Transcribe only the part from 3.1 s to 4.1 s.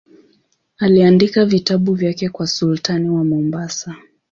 Mombasa.